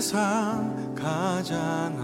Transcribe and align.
세상 0.00 0.94
가장 0.94 1.99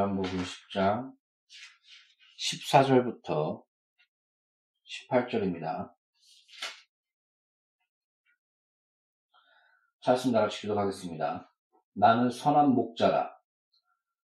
요한복음 0.00 0.30
10장 0.32 1.12
14절부터 2.38 3.62
18절입니다. 5.10 5.90
찾습니다. 10.00 10.40
같이 10.40 10.62
기도하겠습니다. 10.62 11.52
나는 11.92 12.30
선한 12.30 12.70
목자라. 12.70 13.30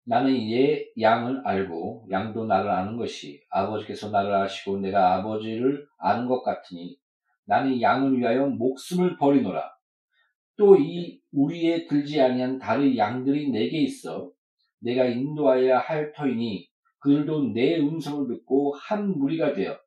나는 0.05 0.33
얘 0.49 0.87
양을 0.99 1.45
알고 1.45 2.07
양도 2.09 2.45
나를 2.45 2.71
아는 2.71 2.97
것이 2.97 3.45
아버지께서 3.51 4.09
나를 4.09 4.33
아시고 4.33 4.79
내가 4.79 5.17
아버지를 5.17 5.87
아는 5.99 6.27
것 6.27 6.41
같으니 6.41 6.99
나는 7.45 7.79
양을 7.79 8.17
위하여 8.17 8.47
목숨을 8.47 9.17
버리노라. 9.17 9.71
또 10.57 10.77
이 10.77 11.21
우리에 11.31 11.85
들지 11.85 12.19
아니한 12.19 12.57
다른 12.57 12.97
양들이 12.97 13.51
내게 13.51 13.77
있어 13.83 14.31
내가 14.79 15.05
인도하여야 15.05 15.79
할 15.79 16.11
터이니 16.13 16.67
그들도 16.99 17.53
내 17.53 17.79
음성을 17.79 18.27
듣고 18.27 18.73
한 18.75 19.17
무리가 19.17 19.53
되어 19.53 19.77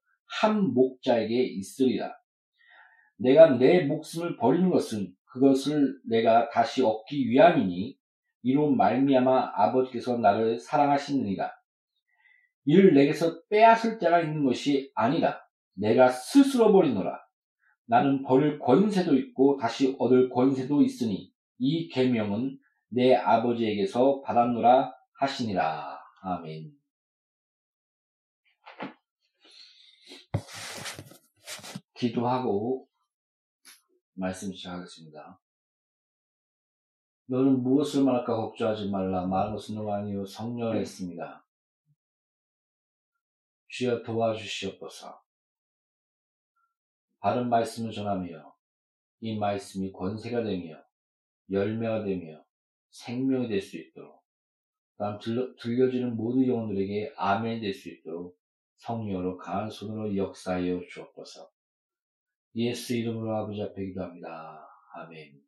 한 0.40 0.72
목자에게 0.74 1.42
있으리라. 1.42 2.12
내가 3.18 3.56
내 3.58 3.84
목숨을 3.84 4.36
버리는 4.36 4.68
것은 4.70 5.12
그것을 5.26 5.94
내가 6.08 6.48
다시 6.50 6.82
얻기 6.82 7.28
위함이니 7.28 7.96
이로 8.42 8.70
말미암아 8.70 9.52
아버지께서 9.54 10.18
나를 10.18 10.58
사랑하시느니라. 10.58 11.52
이를 12.64 12.94
내게서 12.94 13.42
빼앗을 13.48 13.98
자가 13.98 14.20
있는 14.20 14.44
것이 14.44 14.90
아니라 14.94 15.40
내가 15.74 16.08
스스로 16.08 16.72
버리노라. 16.72 17.18
나는 17.86 18.22
버릴 18.22 18.58
권세도 18.58 19.16
있고 19.16 19.56
다시 19.56 19.96
얻을 19.98 20.30
권세도 20.30 20.82
있으니 20.82 21.32
이 21.58 21.88
계명은 21.88 22.58
내 22.94 23.14
아버지에게서 23.14 24.20
받았노라 24.20 24.92
하시니라. 25.14 25.98
아멘. 26.20 26.76
기도하고 31.94 32.86
말씀 34.12 34.52
시작하겠습니다. 34.52 35.40
너는 37.26 37.62
무엇을 37.62 38.04
말할까 38.04 38.36
걱정하지 38.36 38.90
말라. 38.90 39.24
말한 39.24 39.54
것은 39.54 39.88
아니요 39.88 40.26
성령을 40.26 40.76
했습니다. 40.76 41.46
주여 43.68 44.02
도와주시옵소서. 44.02 45.22
바른 47.20 47.48
말씀을 47.48 47.90
전하며 47.90 48.54
이 49.20 49.38
말씀이 49.38 49.92
권세가 49.92 50.42
되며 50.42 50.76
열매가 51.50 52.04
되며 52.04 52.41
생명이 52.92 53.48
될 53.48 53.60
수 53.60 53.76
있도록 53.78 54.22
다음 54.98 55.18
들려, 55.18 55.54
들려지는 55.56 56.16
모든 56.16 56.46
영혼들에게 56.46 57.14
아멘이 57.16 57.60
될 57.60 57.74
수 57.74 57.88
있도록 57.90 58.38
성령으로 58.76 59.36
강한 59.38 59.70
손으로 59.70 60.16
역사하여 60.16 60.80
주옵소서. 60.88 61.50
예수 62.56 62.94
이름으로 62.96 63.34
아버지 63.36 63.62
앞에 63.62 63.86
기도합니다. 63.86 64.68
아멘. 64.94 65.42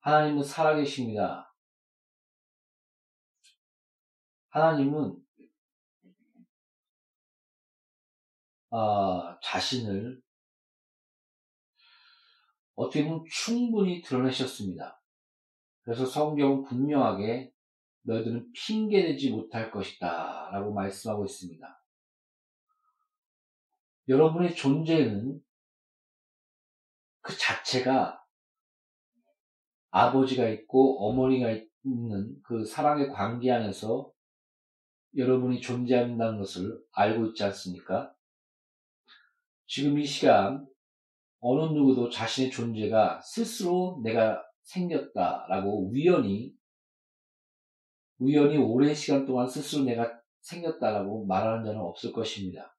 하나님은 0.00 0.42
살아계십니다. 0.42 1.54
하나님은 4.50 5.16
어, 8.70 9.38
자신을 9.40 10.22
어떻게 12.74 13.04
보면 13.04 13.24
충분히 13.30 14.02
드러내셨습니다. 14.02 15.00
그래서 15.82 16.06
성경은 16.06 16.64
분명하게 16.64 17.52
너희들은 18.02 18.52
핑계내지 18.52 19.30
못할 19.30 19.70
것이다 19.70 20.50
라고 20.52 20.72
말씀하고 20.72 21.24
있습니다. 21.24 21.84
여러분의 24.08 24.54
존재는 24.54 25.40
그 27.20 27.36
자체가 27.38 28.20
아버지가 29.90 30.48
있고 30.48 31.08
어머니가 31.08 31.50
있는 31.84 32.40
그 32.42 32.64
사랑의 32.64 33.10
관계 33.12 33.50
안에서 33.52 34.10
여러분이 35.16 35.60
존재한다는 35.60 36.38
것을 36.38 36.82
알고 36.92 37.26
있지 37.26 37.44
않습니까? 37.44 38.14
지금 39.66 39.98
이 39.98 40.06
시간 40.06 40.66
어느 41.42 41.72
누구도 41.72 42.08
자신의 42.08 42.52
존재가 42.52 43.20
스스로 43.20 44.00
내가 44.04 44.40
생겼다라고 44.62 45.90
우연히 45.90 46.54
우연히 48.18 48.56
오랜 48.56 48.94
시간 48.94 49.26
동안 49.26 49.48
스스로 49.48 49.82
내가 49.82 50.20
생겼다라고 50.40 51.26
말하는 51.26 51.64
자는 51.64 51.80
없을 51.80 52.12
것입니다. 52.12 52.76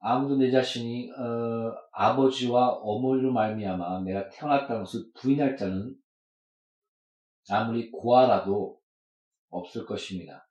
아무도 0.00 0.36
내 0.36 0.50
자신이 0.50 1.12
어, 1.12 1.72
아버지와 1.92 2.70
어머니로 2.70 3.32
말미암아 3.32 4.00
내가 4.00 4.28
태어났다는 4.28 4.82
것을 4.82 5.12
부인할 5.14 5.56
자는 5.56 5.94
아무리 7.48 7.92
고아라도 7.92 8.80
없을 9.50 9.86
것입니다. 9.86 10.43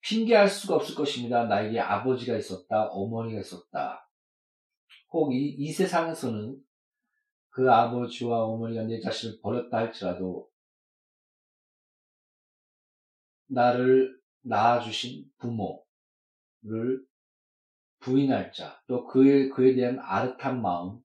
핑계할 0.00 0.48
수가 0.48 0.76
없을 0.76 0.94
것입니다. 0.94 1.44
나에게 1.44 1.80
아버지가 1.80 2.36
있었다, 2.36 2.86
어머니가 2.86 3.40
있었다. 3.40 4.08
혹 5.10 5.32
이, 5.34 5.54
이 5.58 5.72
세상에서는 5.72 6.56
그 7.50 7.70
아버지와 7.70 8.44
어머니가 8.44 8.84
내 8.84 9.00
자신을 9.00 9.40
버렸다 9.42 9.78
할지라도 9.78 10.48
나를 13.46 14.18
낳아주신 14.42 15.24
부모를 15.38 17.04
부인할 18.00 18.52
자, 18.52 18.80
또 18.86 19.06
그에, 19.06 19.48
그에 19.48 19.74
대한 19.74 19.98
아릇한 19.98 20.62
마음, 20.62 21.00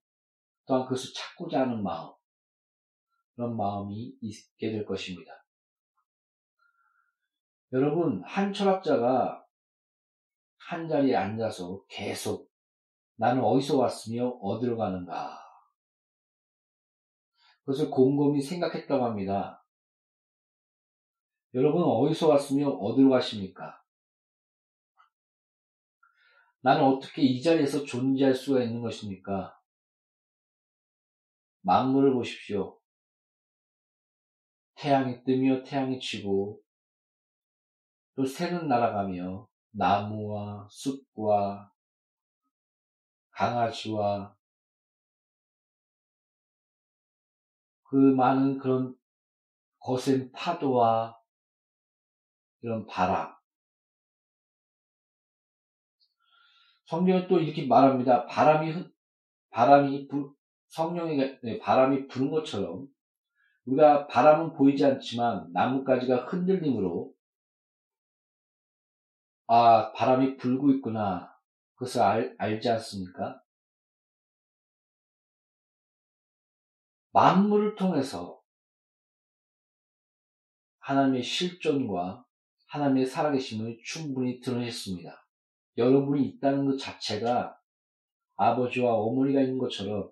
또한 0.66 0.84
그것을 0.84 1.12
찾고자 1.16 1.62
하는 1.62 1.82
마음, 1.82 2.14
그런 3.36 3.58
마음이 3.58 4.14
있게 4.22 4.72
될 4.72 4.86
것입니다. 4.86 5.43
여러분, 7.74 8.22
한 8.24 8.54
철학자가 8.54 9.44
한 10.58 10.88
자리에 10.88 11.16
앉아서 11.16 11.84
계속 11.88 12.52
나는 13.16 13.44
어디서 13.44 13.78
왔으며 13.78 14.28
어디로 14.28 14.78
가는가. 14.78 15.40
그것을 17.62 17.90
곰곰이 17.90 18.42
생각했다고 18.42 19.04
합니다. 19.04 19.66
여러분 21.56 21.84
어디서 21.84 22.30
왔으며 22.30 22.70
어디로 22.70 23.10
가십니까? 23.10 23.84
나는 26.62 26.84
어떻게 26.84 27.22
이 27.22 27.42
자리에서 27.42 27.86
존재할 27.86 28.36
수가 28.36 28.64
있는 28.64 28.82
것입니까? 28.82 29.60
만물을 31.62 32.14
보십시오. 32.14 32.80
태양이 34.76 35.24
뜨며 35.24 35.64
태양이 35.64 36.00
치고 36.00 36.63
또 38.16 38.26
새는 38.26 38.68
날아가며 38.68 39.48
나무와 39.72 40.68
숲과 40.70 41.72
강아지와 43.32 44.36
그 47.84 47.96
많은 47.96 48.60
그런 48.60 48.96
거센 49.80 50.32
파도와 50.32 51.18
이런 52.62 52.86
바람. 52.88 53.34
성경은 56.86 57.28
또 57.28 57.40
이렇게 57.40 57.66
말합니다. 57.66 58.26
바람이, 58.28 58.74
바람이, 59.50 60.08
불, 60.08 60.32
성령이, 60.70 61.18
네, 61.44 61.60
바람이 61.60 62.08
부는 62.08 62.32
것처럼 62.32 62.88
우리가 63.66 64.08
바람은 64.08 64.54
보이지 64.54 64.86
않지만 64.86 65.52
나뭇가지가 65.54 66.26
흔들림으로 66.26 67.13
아, 69.48 69.92
바람이 69.94 70.38
불고 70.38 70.72
있구나. 70.72 71.34
그것을 71.76 72.02
알, 72.02 72.36
알지 72.38 72.70
않습니까? 72.70 73.42
만물을 77.12 77.76
통해서 77.76 78.42
하나님의 80.80 81.24
실존과 81.24 82.26
하나님의 82.68 83.06
살아계심을 83.06 83.80
충분히 83.84 84.40
드러내셨습니다. 84.40 85.28
여러분이 85.78 86.26
있다는 86.26 86.66
것 86.66 86.78
자체가 86.78 87.60
아버지와 88.36 88.94
어머니가 88.96 89.42
있는 89.42 89.60
것처럼 89.60 90.12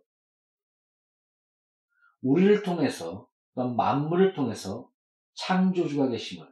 우리를 2.21 2.61
통해서 2.63 3.27
또한 3.53 3.75
만물을 3.75 4.33
통해서 4.33 4.89
창조주가 5.33 6.09
계심을 6.09 6.50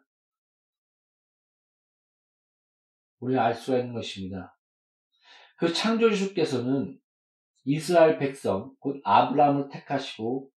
우리는 3.19 3.41
알 3.41 3.53
수가 3.53 3.79
있는 3.79 3.93
것입니다. 3.93 4.57
그 5.57 5.73
창조주께서는 5.73 6.99
이스라엘 7.65 8.17
백성, 8.17 8.73
곧 8.79 9.01
아브라함을 9.03 9.69
택하시고 9.69 10.49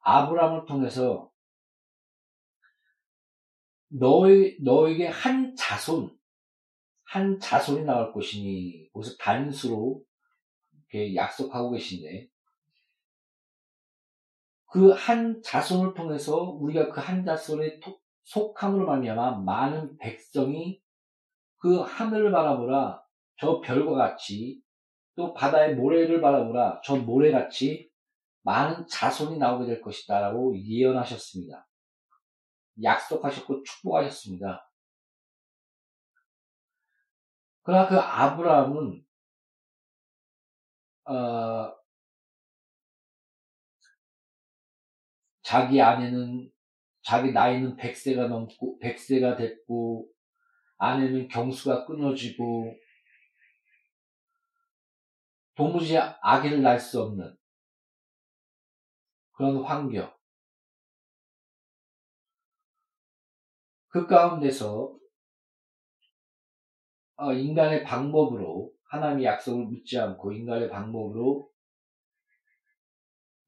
아브라함을 0.00 0.66
통해서 0.66 1.30
너희, 3.88 4.56
너에게 4.62 5.06
한 5.08 5.54
자손, 5.56 6.16
한 7.04 7.40
자손이 7.40 7.84
나올 7.84 8.12
것이니, 8.12 8.90
거기서 8.92 9.16
단수로 9.18 10.02
이렇게 10.90 11.14
약속하고 11.14 11.72
계신데, 11.72 12.28
그 14.70 14.92
한 14.92 15.40
자손을 15.42 15.94
통해서 15.94 16.36
우리가 16.42 16.90
그 16.90 17.00
한 17.00 17.24
자손의 17.24 17.80
속함으로 18.24 18.86
말미암아 18.86 19.38
많은 19.40 19.96
백성이 19.96 20.82
그 21.58 21.80
하늘을 21.80 22.30
바라보라 22.30 23.02
저 23.36 23.60
별과 23.60 23.94
같이 23.94 24.62
또 25.16 25.34
바다의 25.34 25.74
모래를 25.74 26.20
바라보라 26.20 26.80
저 26.84 26.96
모래같이 26.96 27.90
많은 28.42 28.86
자손이 28.86 29.38
나오게 29.38 29.66
될 29.66 29.80
것이다 29.80 30.20
라고 30.20 30.56
예언하셨습니다. 30.56 31.68
약속하셨고 32.82 33.62
축복하셨습니다. 33.64 34.70
그러나 37.62 37.88
그 37.88 37.98
아브라함은 37.98 39.04
어, 41.04 41.74
자기 45.42 45.80
아내는 45.80 46.50
자기 47.02 47.32
나이는 47.32 47.76
100세가 47.76 48.28
넘고 48.28 48.78
100세가 48.80 49.36
됐고 49.36 50.08
아내는 50.78 51.28
경수가 51.28 51.86
끊어지고 51.86 52.74
도무지 55.54 55.98
아기를 55.98 56.62
낳을 56.62 56.78
수 56.78 57.02
없는 57.02 57.36
그런 59.32 59.62
환경. 59.62 60.16
그 63.88 64.06
가운데서 64.06 64.96
어, 67.16 67.32
인간의 67.32 67.82
방법으로 67.82 68.72
하나님의 68.84 69.24
약속을 69.24 69.66
묻지 69.66 69.98
않고 69.98 70.32
인간의 70.32 70.68
방법으로 70.68 71.50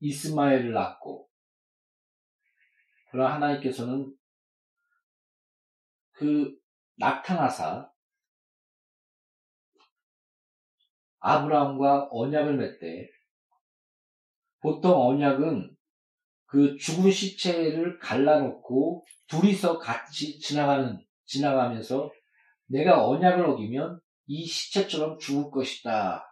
이스마엘을 0.00 0.72
낳고 0.72 1.28
그러나 3.10 3.34
하나님께서는 3.34 4.16
그 6.12 6.59
나타나사 7.00 7.90
아브라함과 11.20 12.08
언약을 12.10 12.56
맺되 12.58 13.08
보통 14.60 15.08
언약은 15.08 15.74
그 16.44 16.76
죽은 16.76 17.10
시체를 17.10 17.98
갈라놓고 17.98 19.06
둘이서 19.28 19.78
같이 19.78 20.38
지나가는 20.38 21.02
지나가면서 21.24 22.10
내가 22.66 23.06
언약을 23.06 23.46
어기면 23.46 24.00
이 24.26 24.44
시체처럼 24.44 25.18
죽을 25.18 25.50
것이다 25.50 26.22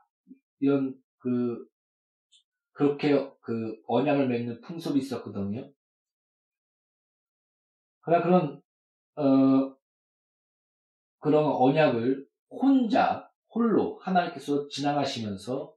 이런 0.60 0.94
그 1.18 1.66
그렇게 2.72 3.12
그 3.40 3.80
언약을 3.86 4.28
맺는 4.28 4.60
풍습이 4.60 4.98
있었거든요. 4.98 5.72
그러나 8.00 8.22
그런 8.22 8.62
어 9.16 9.77
그런 11.18 11.44
언약을 11.44 12.26
혼자 12.50 13.28
홀로 13.48 13.98
하나님께서 14.00 14.68
지나가시면서 14.68 15.74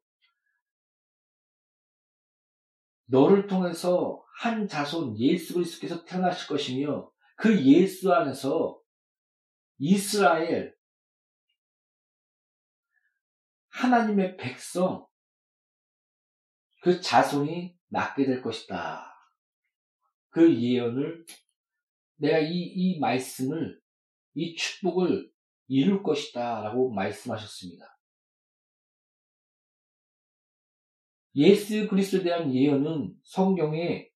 너를 3.06 3.48
통해서 3.48 4.24
한 4.40 4.68
자손 4.68 5.18
예수 5.20 5.54
그리스도께서 5.54 6.04
태어나실 6.06 6.48
것이며 6.48 7.12
그 7.36 7.64
예수 7.66 8.14
안에서 8.14 8.80
이스라엘 9.78 10.76
하나님의 13.70 14.38
백성 14.38 15.08
그 16.82 17.00
자손이 17.00 17.76
낳게 17.90 18.26
될 18.26 18.42
것이다. 18.42 19.12
그 20.30 20.56
예언을 20.60 21.26
내가 22.16 22.40
이, 22.40 22.52
이 22.52 23.00
말씀을 23.00 23.80
이 24.34 24.56
축복을 24.56 25.32
이룰 25.68 26.04
것이다 26.04 26.62
라고 26.62 26.92
말씀하셨습니다. 26.92 27.98
예수 31.36 31.88
그리스도에 31.88 32.24
대한 32.24 32.54
예언은 32.54 33.16
성경에 33.24 34.10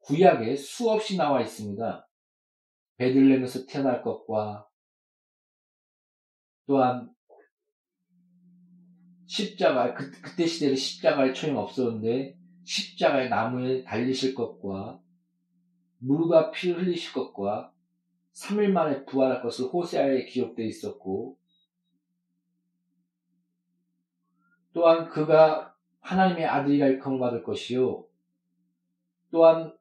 구약에 0.00 0.56
수없이 0.56 1.16
나와 1.16 1.40
있습니다. 1.42 2.08
베들렘에서 2.96 3.66
태어날 3.66 4.02
것과 4.02 4.68
또한 6.66 7.12
십자가 9.26 9.94
그, 9.94 10.10
그때 10.20 10.46
시대에 10.46 10.74
십자가의 10.74 11.34
초임 11.34 11.56
없었는데 11.56 12.36
십자가의 12.64 13.28
나무에 13.28 13.84
달리실 13.84 14.34
것과 14.34 15.00
물과 15.98 16.50
피를 16.50 16.82
흘리실 16.82 17.12
것과 17.12 17.72
3일 18.36 18.68
만에 18.68 19.04
부활할 19.04 19.42
것을 19.42 19.66
호세아에 19.66 20.26
기록되어 20.26 20.66
있었고 20.66 21.38
또한 24.72 25.08
그가 25.08 25.74
하나님의 26.00 26.46
아들이라 26.46 26.86
일컬음 26.86 27.18
받을 27.18 27.42
것이요 27.42 28.06
또한 29.30 29.74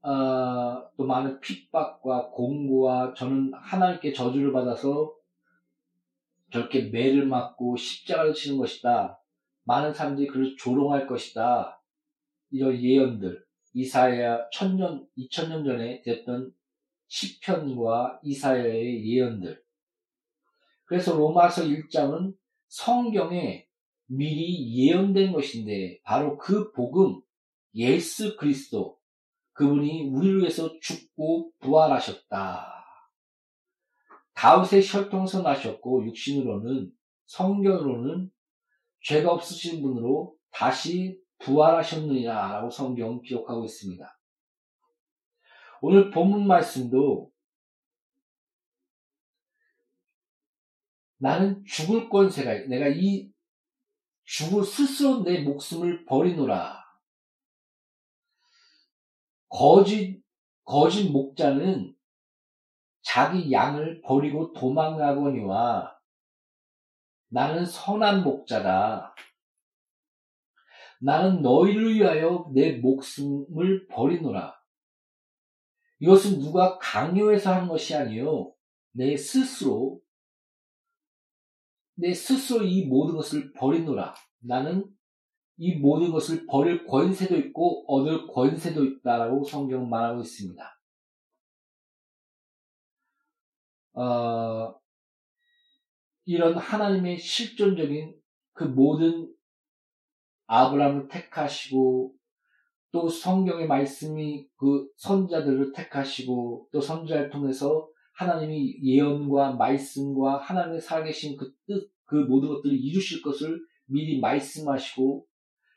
어, 0.00 0.88
또 0.96 1.04
많은 1.04 1.40
핍박과 1.40 2.30
공고와 2.30 3.14
저는 3.14 3.52
하나님께 3.52 4.12
저주를 4.12 4.52
받아서 4.52 5.12
저렇게 6.52 6.84
매를 6.84 7.26
맞고 7.26 7.76
십자가를 7.76 8.32
치는 8.32 8.58
것이다. 8.58 9.20
많은 9.64 9.92
사람들이 9.92 10.28
그를 10.28 10.56
조롱할 10.56 11.06
것이다. 11.06 11.82
이런 12.50 12.80
예언들 12.80 13.44
이사야 13.74 14.48
천년, 14.50 15.06
이천년 15.16 15.64
전에 15.64 16.00
됐던 16.02 16.52
시편과 17.08 18.20
이사야의 18.22 19.04
예언들. 19.06 19.62
그래서 20.84 21.16
로마서 21.16 21.64
1장은 21.64 22.34
성경에 22.68 23.66
미리 24.06 24.74
예언된 24.76 25.32
것인데 25.32 26.00
바로 26.02 26.38
그 26.38 26.72
복음 26.72 27.20
예수 27.74 28.36
그리스도 28.36 28.98
그분이 29.52 30.10
우리를 30.10 30.40
위해서 30.40 30.78
죽고 30.80 31.52
부활하셨다. 31.58 32.74
다윗의 34.34 34.82
혈통서 34.86 35.42
나셨고 35.42 36.06
육신으로는 36.06 36.92
성경으로는 37.26 38.30
죄가 39.02 39.32
없으신 39.32 39.82
분으로 39.82 40.34
다시 40.50 41.20
부활하셨느니라 41.40 42.52
라고 42.52 42.70
성경은 42.70 43.22
기록하고 43.22 43.64
있습니다. 43.64 44.17
오늘 45.80 46.10
본문 46.10 46.46
말씀도 46.46 47.30
나는 51.18 51.64
죽을 51.64 52.08
권세가 52.08 52.66
내가 52.68 52.88
이 52.88 53.30
죽을 54.24 54.64
스스로 54.64 55.22
내 55.22 55.42
목숨을 55.42 56.04
버리노라. 56.04 56.84
거짓 59.48 60.22
거짓 60.64 61.10
목자는 61.10 61.94
자기 63.00 63.50
양을 63.50 64.02
버리고 64.02 64.52
도망가거니와 64.52 65.98
나는 67.28 67.64
선한 67.64 68.22
목자다. 68.22 69.14
나는 71.00 71.42
너희를 71.42 71.94
위하여 71.94 72.50
내 72.52 72.76
목숨을 72.76 73.86
버리노라. 73.88 74.57
이것은 76.00 76.40
누가 76.40 76.78
강요해서 76.78 77.54
하는 77.54 77.68
것이 77.68 77.94
아니요. 77.94 78.52
내 78.92 79.16
스스로, 79.16 80.00
내 81.94 82.14
스스로 82.14 82.64
이 82.64 82.86
모든 82.86 83.16
것을 83.16 83.52
버리노라. 83.52 84.14
나는 84.40 84.84
이 85.56 85.74
모든 85.74 86.12
것을 86.12 86.46
버릴 86.46 86.86
권세도 86.86 87.36
있고 87.36 87.84
얻을 87.88 88.28
권세도 88.28 88.84
있다라고 88.84 89.42
성경 89.44 89.88
말하고 89.88 90.20
있습니다. 90.20 90.80
어, 93.94 94.80
이런 96.24 96.56
하나님의 96.56 97.18
실존적인 97.18 98.14
그 98.52 98.64
모든 98.64 99.34
아브라함을 100.46 101.08
택하시고 101.08 102.14
또 102.90 103.08
성경의 103.08 103.66
말씀이 103.66 104.46
그 104.56 104.88
선자들을 104.96 105.72
택하시고 105.72 106.68
또 106.72 106.80
선자를 106.80 107.30
통해서 107.30 107.88
하나님이 108.14 108.78
예언과 108.82 109.52
말씀과 109.52 110.38
하나님의 110.38 110.80
살아계신 110.80 111.36
그 111.36 111.52
뜻, 111.66 111.90
그 112.04 112.16
모든 112.16 112.48
것들을 112.48 112.76
이루실 112.76 113.22
것을 113.22 113.60
미리 113.86 114.20
말씀하시고 114.20 115.26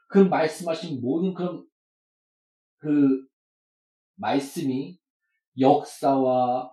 그 0.08 0.20
말씀하신 0.20 1.02
모든 1.02 1.34
그런 1.34 1.66
그 2.78 3.26
말씀이 4.16 4.98
역사와 5.60 6.72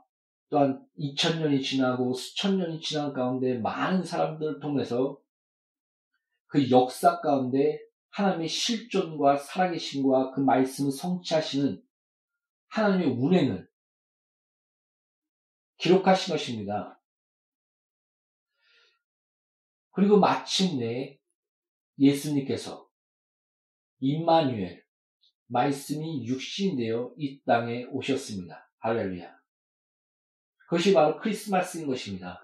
또한 0.48 0.82
2000년이 0.98 1.62
지나고 1.62 2.14
수천 2.14 2.58
년이 2.58 2.80
지난 2.80 3.12
가운데 3.12 3.58
많은 3.58 4.02
사람들을 4.02 4.60
통해서 4.60 5.18
그 6.46 6.70
역사 6.70 7.20
가운데 7.20 7.78
하나님의 8.10 8.48
실존과 8.48 9.36
살아계신과 9.36 10.32
그 10.32 10.40
말씀을 10.40 10.92
성취하시는 10.92 11.82
하나님의 12.68 13.08
운행을 13.08 13.68
기록하신 15.78 16.34
것입니다. 16.34 17.00
그리고 19.92 20.18
마침내 20.18 21.18
예수님께서 21.98 22.88
임마누엘 24.00 24.84
말씀이 25.46 26.26
육신되어 26.26 27.14
이 27.16 27.42
땅에 27.44 27.84
오셨습니다. 27.86 28.70
할렐루야. 28.78 29.38
그것이 30.68 30.92
바로 30.92 31.18
크리스마스인 31.18 31.86
것입니다. 31.86 32.40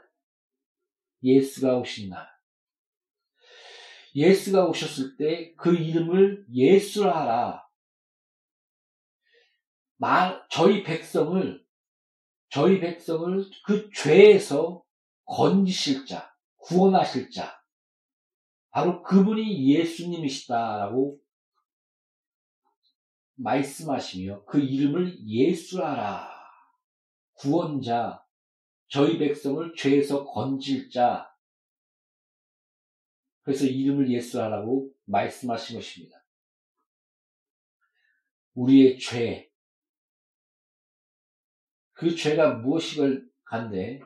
예수가 1.23 1.79
오신 1.79 2.09
날. 2.11 2.34
예수가 4.15 4.67
오셨을 4.67 5.17
때 5.17 5.55
그 5.57 5.75
이름을 5.75 6.47
예수라 6.53 7.21
하라. 7.21 7.69
말, 9.97 10.45
저희 10.51 10.83
백성을, 10.83 11.65
저희 12.51 12.81
백성을 12.81 13.45
그 13.65 13.91
죄에서 13.95 14.85
건지실 15.25 16.07
자, 16.07 16.35
구원하실 16.57 17.31
자, 17.31 17.59
바로 18.71 19.03
그분이 19.03 19.73
예수님이시다라고 19.75 21.19
말씀하시며 23.37 24.45
그 24.45 24.61
이름을 24.61 25.27
예수하라. 25.27 26.31
구원자, 27.35 28.23
저희 28.89 29.19
백성을 29.19 29.75
죄에서 29.77 30.25
건질 30.25 30.91
자. 30.91 31.34
그래서 33.45 33.67
이름을 33.67 34.11
예수하라고 34.11 34.91
말씀하신 35.05 35.77
것입니다. 35.77 36.25
우리의 38.55 38.99
죄, 38.99 39.53
그 41.93 42.17
죄가 42.17 42.55
무엇이걸 42.55 43.29
간데 43.45 44.01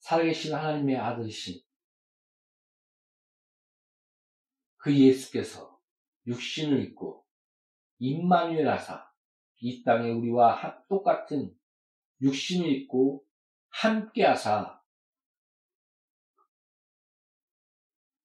살아계신 0.00 0.52
하나님의 0.54 0.96
아들이신 0.96 1.62
그 4.78 4.98
예수께서 4.98 5.80
육신을 6.26 6.82
입고 6.82 7.24
임마누엘 7.98 8.68
하사 8.68 9.08
이 9.60 9.84
땅에 9.84 10.10
우리와 10.10 10.84
똑같은 10.88 11.56
육신을 12.20 12.68
입고 12.68 13.24
함께 13.68 14.24
하사 14.24 14.81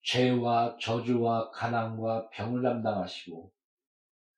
죄와 0.08 0.78
저주와 0.80 1.52
가난과 1.52 2.30
병을 2.30 2.62
담당하시고 2.64 3.52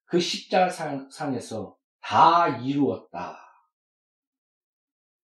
그 0.05 0.19
십자가 0.19 0.67
상에서 0.69 1.77
다 2.01 2.57
이루었다. 2.57 3.37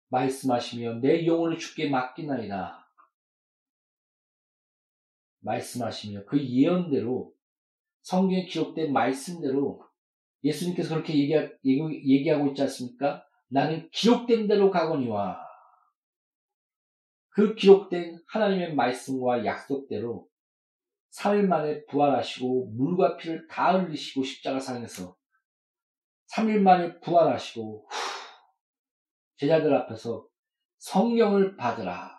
말씀하시며 0.09 0.99
내 0.99 1.25
영혼을 1.25 1.57
죽게 1.57 1.89
맡기나이다. 1.89 2.87
말씀하시며 5.39 6.25
그 6.25 6.39
예언대로 6.39 7.33
성경에 8.01 8.45
기록된 8.45 8.93
말씀대로 8.93 9.83
예수님께서 10.43 10.93
그렇게 10.93 11.17
얘기, 11.17 12.29
하 12.29 12.39
고 12.39 12.47
있지 12.49 12.61
않습니까? 12.61 13.25
나는 13.47 13.89
기록된 13.91 14.47
대로 14.47 14.69
가거니와 14.69 15.46
그 17.37 17.53
기록된 17.53 18.19
하나님의 18.25 18.73
말씀과 18.73 19.45
약속대로 19.45 20.27
3일 21.11 21.45
만에 21.45 21.85
부활하시고 21.85 22.71
물과 22.71 23.17
피를 23.17 23.47
다 23.47 23.77
흘리시고 23.77 24.23
십자가 24.23 24.59
상에서 24.59 25.15
3일 26.31 26.61
만에 26.61 26.99
부활하시고 26.99 27.87
제자들 29.35 29.71
앞에서 29.71 30.27
성령을 30.79 31.55
받으라. 31.57 32.17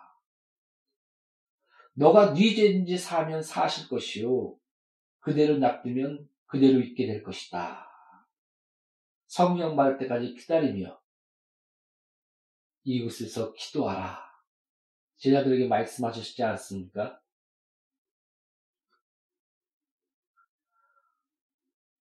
너가 1.95 2.33
네 2.33 2.55
죄인지 2.55 2.97
사면 2.97 3.43
사실 3.43 3.89
것이요. 3.89 4.55
그대로 5.19 5.57
놔두면 5.57 6.29
그대로 6.45 6.79
있게 6.79 7.07
될 7.07 7.23
것이다. 7.23 7.91
성령 9.27 9.75
받을 9.75 9.97
때까지 9.97 10.33
기다리며 10.35 10.97
이곳에서 12.83 13.51
기도하라. 13.51 14.28
제자들에게 15.19 15.67
말씀하셨지 15.67 16.43
않습니까? 16.43 17.19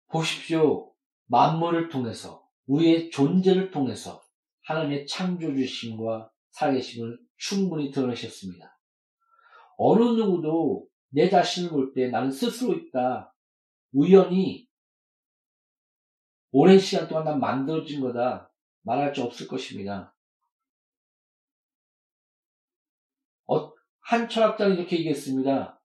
보십시오. 0.09 0.93
만물을 1.27 1.89
통해서, 1.89 2.47
우리의 2.67 3.11
존재를 3.11 3.71
통해서 3.71 4.23
하나님의 4.65 5.07
창조주심과 5.07 6.31
살아계심을 6.51 7.19
충분히 7.37 7.91
드러내셨습니다. 7.91 8.79
어느 9.79 10.03
누구도 10.03 10.87
내 11.09 11.29
자신을 11.29 11.71
볼 11.71 11.93
때 11.95 12.09
나는 12.09 12.31
스스로 12.31 12.75
있다. 12.75 13.35
우연히 13.93 14.69
오랜 16.51 16.79
시간 16.79 17.09
동안 17.09 17.25
난 17.25 17.41
만들어진 17.41 18.01
거다. 18.01 18.53
말할 18.83 19.15
수 19.15 19.23
없을 19.23 19.49
것입니다. 19.49 20.12
한 24.03 24.29
철학자는 24.29 24.77
이렇게 24.77 24.99
얘기했습니다. 24.99 25.81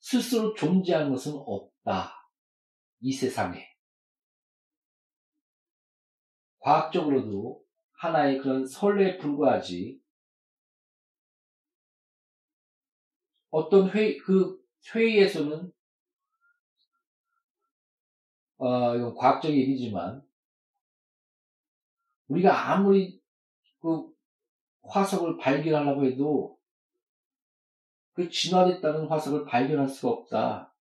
스스로 0.00 0.54
존재하는 0.54 1.10
것은 1.10 1.34
없다. 1.34 2.12
이 3.00 3.12
세상에. 3.12 3.68
과학적으로도 6.60 7.64
하나의 7.92 8.38
그런 8.38 8.66
설레에 8.66 9.18
불과하지. 9.18 10.00
어떤 13.50 13.90
회의, 13.90 14.16
그 14.18 14.62
회의에서는, 14.94 15.72
어, 18.58 18.96
이건 18.96 19.14
과학적 19.14 19.50
얘기지만, 19.50 20.22
우리가 22.28 22.70
아무리 22.70 23.20
그 23.80 24.14
화석을 24.82 25.36
발견하려고 25.38 26.06
해도 26.06 26.59
그 28.20 28.28
진화됐다는 28.28 29.06
화석을 29.06 29.46
발견할 29.46 29.88
수가 29.88 30.12
없다. 30.12 30.74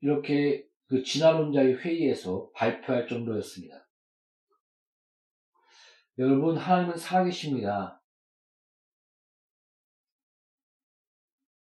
이렇게 0.00 0.68
그 0.86 1.02
진화론자의 1.02 1.78
회의에서 1.78 2.52
발표할 2.54 3.08
정도였습니다. 3.08 3.88
여러분, 6.18 6.56
하나님은 6.56 6.96
살아계십니다. 6.96 8.00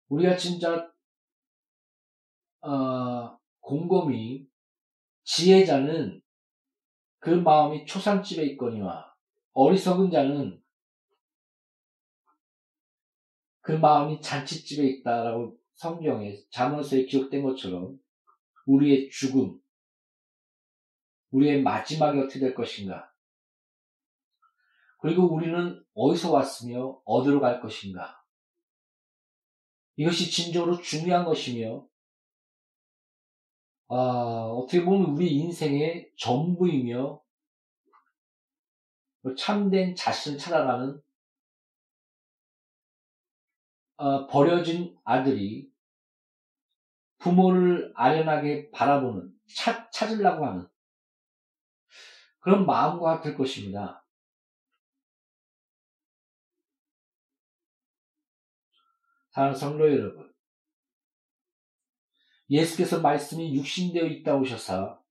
우리가 0.09 0.37
진짜, 0.37 0.93
어, 2.61 3.39
곰곰이 3.61 4.45
지혜자는 5.23 6.21
그 7.17 7.31
마음이 7.31 7.87
초상집에 7.87 8.43
있거니와 8.51 9.11
어리석은 9.53 10.11
자는 10.11 10.63
그 13.65 13.71
마음이 13.71 14.21
잔치집에 14.21 14.87
있다라고 14.87 15.57
성경에 15.73 16.37
자문서에 16.51 17.05
기록된 17.05 17.41
것처럼 17.41 17.99
우리의 18.67 19.09
죽음, 19.09 19.59
우리의 21.31 21.63
마지막이 21.63 22.19
어떻게 22.19 22.39
될 22.39 22.53
것인가? 22.53 23.11
그리고 24.99 25.33
우리는 25.33 25.83
어디서 25.95 26.31
왔으며 26.31 27.01
어디로 27.05 27.41
갈 27.41 27.59
것인가? 27.59 28.23
이것이 29.95 30.29
진정으로 30.29 30.79
중요한 30.83 31.25
것이며, 31.25 31.87
아, 33.87 33.95
어떻게 33.95 34.85
보면 34.85 35.09
우리 35.09 35.33
인생의 35.37 36.11
전부이며, 36.17 37.19
참된 39.35 39.95
자신을 39.95 40.37
찾아가는 40.37 41.01
어, 43.97 44.27
버려진 44.27 44.97
아들이 45.03 45.71
부모를 47.19 47.91
아련하게 47.95 48.71
바라보는, 48.71 49.33
찾, 49.55 49.91
찾으려고 49.91 50.45
하는 50.45 50.67
그런 52.39 52.65
마음과 52.65 53.17
같을 53.17 53.35
것입니다. 53.35 54.05
사랑하는 59.31 59.59
성도 59.59 59.91
여러분, 59.91 60.33
예수께서 62.49 63.01
말씀이 63.01 63.55
육신되어 63.55 64.05
있다 64.05 64.35
오셔서 64.35 65.03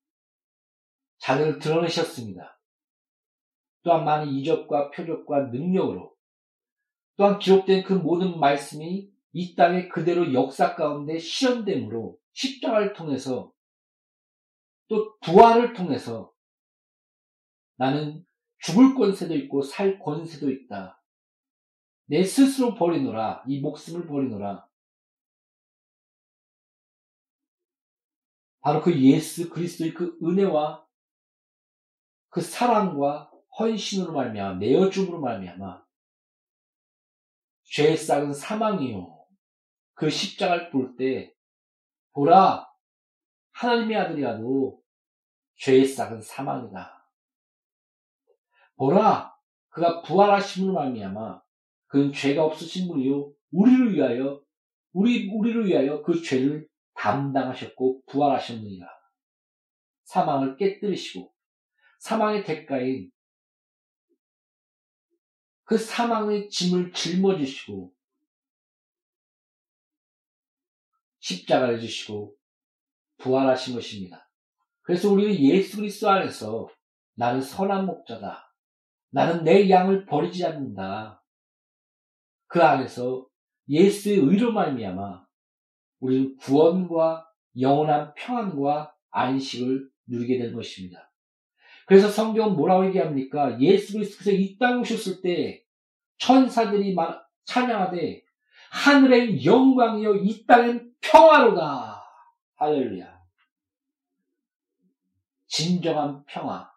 자기를 1.18 1.58
드러내셨습니다. 1.58 2.60
또한 3.82 4.04
많은 4.04 4.28
이적과 4.28 4.90
표적과 4.90 5.46
능력으로 5.46 6.13
또한 7.16 7.38
기록된 7.38 7.84
그 7.84 7.92
모든 7.92 8.38
말씀이 8.38 9.10
이 9.32 9.54
땅에 9.54 9.88
그대로 9.88 10.32
역사 10.32 10.74
가운데 10.74 11.18
실현됨으로 11.18 12.18
십자가를 12.32 12.92
통해서 12.92 13.52
또 14.88 15.18
부활을 15.20 15.72
통해서 15.72 16.32
나는 17.76 18.24
죽을 18.58 18.94
권세도 18.94 19.34
있고 19.36 19.62
살 19.62 19.98
권세도 19.98 20.50
있다. 20.50 21.02
내 22.06 22.22
스스로 22.22 22.74
버리노라. 22.74 23.44
이 23.46 23.60
목숨을 23.60 24.06
버리노라. 24.06 24.66
바로 28.60 28.80
그 28.82 28.98
예수 28.98 29.50
그리스도의 29.50 29.92
그 29.92 30.18
은혜와 30.22 30.86
그 32.30 32.40
사랑과 32.40 33.30
헌신으로 33.58 34.12
말미암아 34.12 34.58
내어줌으로 34.58 35.20
말미암아 35.20 35.83
죄의 37.74 37.96
싹은 37.96 38.32
사망이요. 38.32 39.26
그 39.94 40.08
십자가를 40.08 40.70
볼 40.70 40.96
때 40.96 41.34
보라 42.12 42.68
하나님의 43.50 43.96
아들이라도 43.96 44.80
죄의 45.56 45.84
싹은 45.84 46.22
사망이다. 46.22 47.10
보라 48.76 49.34
그가 49.70 50.02
부활하심으로 50.02 50.72
말미암아 50.72 51.42
그는 51.86 52.12
죄가 52.12 52.44
없으신 52.44 52.86
분이요 52.86 53.32
우리를 53.50 53.94
위하여 53.94 54.40
우리 54.92 55.28
우리를 55.34 55.66
위하여 55.66 56.00
그 56.02 56.22
죄를 56.22 56.68
담당하셨고 56.94 58.02
부활하셨느니라. 58.06 58.86
사망을 60.04 60.56
깨뜨리시고 60.56 61.34
사망의 61.98 62.44
대가인 62.44 63.10
그 65.64 65.78
사망의 65.78 66.50
짐을 66.50 66.92
짊어지시고 66.92 67.92
십자가를 71.20 71.80
지시고 71.80 72.36
부활하신 73.18 73.74
것입니다. 73.74 74.30
그래서 74.82 75.10
우리는 75.10 75.34
예수 75.38 75.78
그리스도 75.78 76.10
안에서 76.10 76.68
나는 77.14 77.40
선한 77.40 77.86
목자다. 77.86 78.52
나는 79.10 79.44
내 79.44 79.70
양을 79.70 80.04
버리지 80.04 80.44
않는다. 80.44 81.24
그 82.46 82.62
안에서 82.62 83.26
예수의 83.68 84.18
의로 84.18 84.52
말미암아 84.52 85.26
우리는 86.00 86.36
구원과 86.36 87.26
영원한 87.58 88.12
평안과 88.14 88.94
안식을 89.10 89.88
누리게 90.06 90.38
된 90.38 90.52
것입니다. 90.52 91.10
그래서 91.86 92.08
성경은 92.08 92.56
뭐라고 92.56 92.86
얘기합니까? 92.86 93.60
예수 93.60 93.94
그리스도께서 93.94 94.30
이 94.30 94.56
땅에 94.58 94.80
오셨을 94.80 95.20
때 95.20 95.64
천사들이 96.18 96.96
찬양하되 97.44 98.24
하늘의 98.70 99.44
영광이여 99.44 100.16
이 100.16 100.46
땅엔 100.46 100.94
평화로다. 101.00 102.02
할렐루야. 102.56 103.22
진정한 105.46 106.24
평화. 106.24 106.72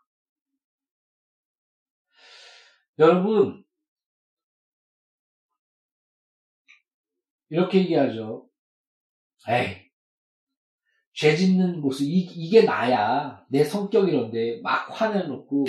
여러분, 3.00 3.64
이렇게 7.50 7.80
얘기하죠. 7.80 8.50
에이, 9.48 9.87
죄 11.18 11.36
짓는 11.36 11.82
모습, 11.82 12.04
이, 12.04 12.48
게 12.48 12.62
나야. 12.62 13.44
내 13.50 13.64
성격 13.64 14.08
이런데, 14.08 14.62
막 14.62 14.88
화내놓고, 14.90 15.66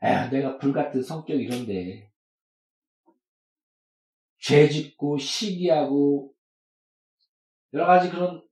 에휴, 0.00 0.30
내가 0.30 0.56
불같은 0.58 1.02
성격 1.02 1.40
이런데. 1.40 2.12
죄 4.38 4.68
짓고, 4.68 5.18
시기하고, 5.18 6.32
여러 7.72 7.86
가지 7.86 8.08
그런, 8.08 8.46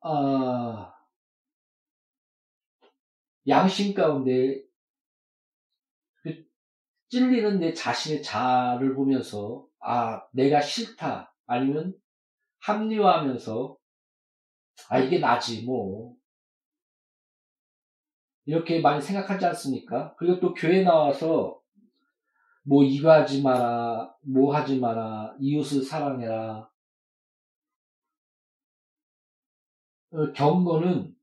어, 0.00 0.92
양심 3.48 3.94
가운데, 3.94 4.62
그 6.16 6.44
찔리는 7.08 7.58
내 7.58 7.72
자신의 7.72 8.22
자를 8.22 8.94
보면서, 8.94 9.66
아, 9.80 10.26
내가 10.34 10.60
싫다. 10.60 11.34
아니면 11.46 11.94
합리화하면서 12.58 13.78
아 14.88 14.98
이게 14.98 15.18
나지 15.18 15.62
뭐 15.64 16.14
이렇게 18.46 18.80
많이 18.80 19.00
생각하지 19.00 19.44
않습니까? 19.46 20.14
그리고 20.16 20.40
또 20.40 20.54
교회 20.54 20.82
나와서 20.82 21.60
뭐 22.62 22.82
이거 22.82 23.12
하지 23.12 23.42
마라, 23.42 24.14
뭐 24.22 24.54
하지 24.54 24.78
마라, 24.78 25.34
이웃을 25.38 25.82
사랑해라. 25.82 26.68
어, 30.12 30.32
경고는 30.32 31.14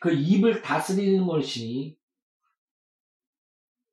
그 0.00 0.12
입을 0.12 0.60
다스리는 0.62 1.26
것이니 1.26 1.96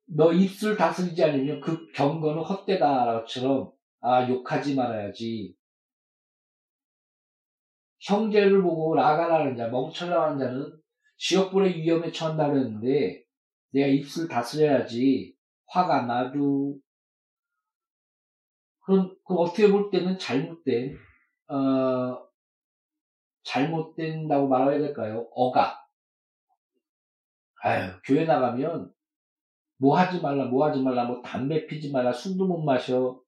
너 0.06 0.32
입술 0.32 0.76
다스리지 0.76 1.24
않으면 1.24 1.60
그 1.60 1.90
경고는 1.92 2.42
헛되다라고처럼 2.42 3.72
아 4.00 4.28
욕하지 4.28 4.74
말아야지 4.74 5.56
형제를 8.02 8.62
보고 8.62 8.94
나가라는 8.94 9.56
자, 9.56 9.68
멍청하는 9.68 10.38
자는 10.38 10.72
지역불의 11.18 11.76
위험에 11.76 12.10
처한다고 12.10 12.56
했는데 12.56 13.22
내가 13.70 13.86
입술 13.86 14.28
다스려야지 14.28 15.36
화가 15.66 16.02
나도 16.06 16.78
그럼, 18.80 19.16
그럼 19.24 19.42
어떻게 19.42 19.70
볼 19.70 19.90
때는 19.90 20.18
잘못된 20.18 20.98
어, 21.48 22.26
잘못된다고 23.44 24.48
말해야 24.48 24.80
될까요? 24.80 25.28
억압. 25.32 25.82
아유, 27.62 27.92
교회 28.04 28.24
나가면 28.24 28.92
뭐 29.78 29.96
하지 29.96 30.20
말라, 30.20 30.46
뭐 30.46 30.66
하지 30.66 30.80
말라, 30.80 31.04
뭐 31.04 31.22
담배 31.22 31.66
피지 31.66 31.92
말라, 31.92 32.12
술도 32.12 32.46
못 32.46 32.62
마셔, 32.62 33.20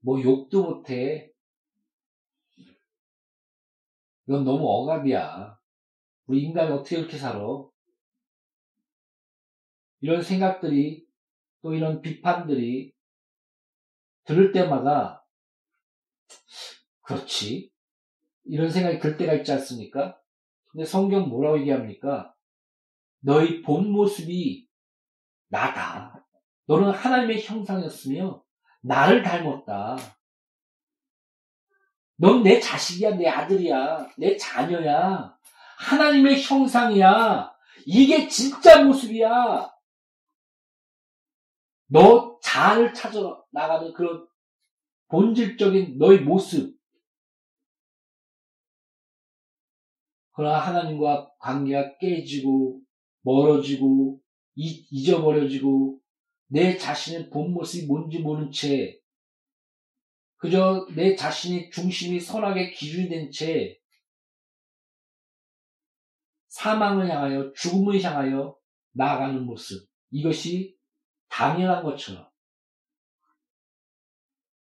뭐 0.00 0.22
욕도 0.22 0.62
못 0.62 0.90
해. 0.90 1.30
이건 4.26 4.44
너무 4.44 4.66
억압이야. 4.68 5.58
우리 6.26 6.42
인간이 6.42 6.72
어떻게 6.72 6.98
이렇게 6.98 7.16
살아? 7.16 7.40
이런 10.00 10.22
생각들이 10.22 11.06
또 11.62 11.74
이런 11.74 12.00
비판들이 12.00 12.92
들을 14.24 14.52
때마다 14.52 15.24
그렇지. 17.02 17.70
이런 18.44 18.70
생각이 18.70 18.98
들 18.98 19.16
때가 19.16 19.34
있지 19.34 19.52
않습니까? 19.52 20.20
근데 20.70 20.84
성경 20.84 21.28
뭐라고 21.28 21.60
얘기합니까? 21.60 22.34
너희 23.20 23.62
본 23.62 23.90
모습이 23.90 24.68
나다. 25.48 26.26
너는 26.66 26.90
하나님의 26.90 27.42
형상이었으며 27.42 28.42
나를 28.82 29.22
닮았다. 29.22 29.96
넌 32.18 32.42
내 32.42 32.58
자식이야, 32.58 33.16
내 33.16 33.28
아들이야, 33.28 34.08
내 34.16 34.36
자녀야. 34.36 35.36
하나님의 35.78 36.42
형상이야. 36.42 37.54
이게 37.86 38.26
진짜 38.26 38.82
모습이야. 38.82 39.70
너 41.88 42.38
자아를 42.42 42.94
찾아 42.94 43.20
나가는 43.52 43.92
그런 43.92 44.26
본질적인 45.08 45.98
너의 45.98 46.20
모습. 46.20 46.76
그러나 50.32 50.58
하나님과 50.58 51.32
관계가 51.38 51.98
깨지고, 51.98 52.80
멀어지고, 53.22 54.20
잊어버려지고, 54.54 55.98
내 56.48 56.76
자신의 56.76 57.30
본 57.30 57.52
모습이 57.52 57.86
뭔지 57.86 58.18
모른 58.18 58.50
채 58.50 58.98
그저 60.38 60.86
내 60.94 61.14
자신이 61.16 61.70
중심이 61.70 62.20
선하게 62.20 62.70
기준이 62.70 63.08
된 63.08 63.30
채 63.30 63.78
사망을 66.48 67.10
향하여 67.10 67.52
죽음을 67.52 68.00
향하여 68.02 68.56
나아가는 68.92 69.44
모습. 69.44 69.86
이것이 70.10 70.74
당연한 71.28 71.82
것처럼 71.82 72.26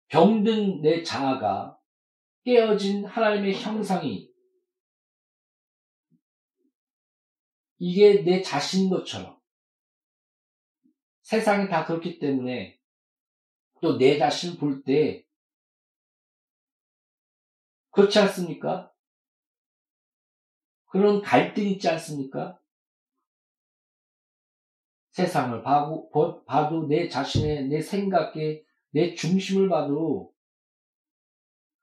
병든 0.08 0.82
내 0.82 1.02
자아가 1.02 1.76
깨어진 2.44 3.04
하나님의 3.04 3.54
형상이 3.60 4.30
이게 7.78 8.22
내 8.22 8.42
자신인 8.42 8.90
것처럼 8.90 9.40
세상이 11.22 11.68
다 11.68 11.84
그렇기 11.84 12.18
때문에 12.20 12.78
또 13.80 13.98
내 13.98 14.18
자신을 14.18 14.56
볼때 14.58 15.24
그렇지 17.92 18.18
않습니까? 18.18 18.90
그런 20.86 21.22
갈등이 21.22 21.72
있지 21.72 21.88
않습니까? 21.88 22.58
세상을 25.10 25.62
봐도, 25.62 26.10
봐도 26.46 26.86
내 26.86 27.08
자신의 27.08 27.68
내 27.68 27.80
생각에 27.80 28.62
내 28.90 29.14
중심을 29.14 29.68
봐도 29.68 30.32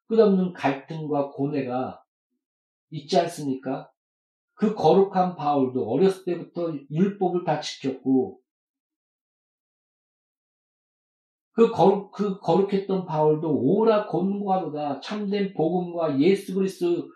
끝없는 0.08 0.54
갈등과 0.54 1.30
고뇌가 1.30 2.04
있지 2.90 3.18
않습니까? 3.20 3.92
그 4.56 4.74
거룩한 4.74 5.36
바울도 5.36 5.90
어렸을 5.90 6.26
때부터 6.26 6.74
율법을 6.90 7.46
다 7.46 7.60
지켰고 7.62 8.42
그, 11.60 11.72
거룩, 11.72 12.14
그 12.14 12.40
거룩했던 12.40 13.06
바울도 13.06 13.54
오라 13.54 14.08
권고하도다 14.08 15.02
참된 15.02 15.54
복음과 15.54 16.18
예수 16.22 16.54
그리스도 16.56 17.10